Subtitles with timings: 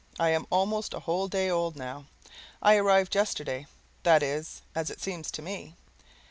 [0.19, 2.05] I am almost a whole day old, now.
[2.59, 3.67] I arrived yesterday.
[4.01, 5.75] That is as it seems to me.